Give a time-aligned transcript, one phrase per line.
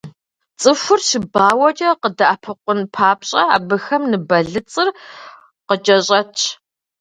[0.59, 4.87] Цӏыхур щыбауэкӏэ къыдэӏэпыкъун папщӏэ, абыхэм ныбэлыцӏыр
[5.67, 6.43] къыкӏэщӏэтщ.